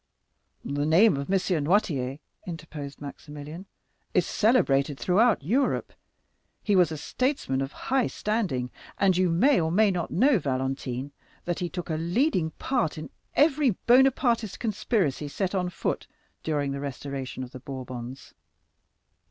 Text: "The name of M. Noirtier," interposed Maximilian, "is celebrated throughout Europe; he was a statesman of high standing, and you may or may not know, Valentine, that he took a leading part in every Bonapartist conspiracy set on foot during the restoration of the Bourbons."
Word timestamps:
"The 0.65 0.87
name 0.87 1.15
of 1.15 1.31
M. 1.31 1.37
Noirtier," 1.63 2.17
interposed 2.47 3.01
Maximilian, 3.01 3.67
"is 4.15 4.25
celebrated 4.25 4.97
throughout 4.97 5.43
Europe; 5.43 5.93
he 6.63 6.75
was 6.75 6.91
a 6.91 6.97
statesman 6.97 7.61
of 7.61 7.71
high 7.71 8.07
standing, 8.07 8.71
and 8.97 9.15
you 9.15 9.29
may 9.29 9.61
or 9.61 9.71
may 9.71 9.91
not 9.91 10.09
know, 10.09 10.39
Valentine, 10.39 11.11
that 11.45 11.59
he 11.59 11.69
took 11.69 11.91
a 11.91 11.97
leading 11.97 12.49
part 12.57 12.97
in 12.97 13.11
every 13.35 13.77
Bonapartist 13.85 14.59
conspiracy 14.59 15.27
set 15.27 15.53
on 15.53 15.69
foot 15.69 16.07
during 16.41 16.71
the 16.71 16.79
restoration 16.79 17.43
of 17.43 17.51
the 17.51 17.59
Bourbons." 17.59 18.33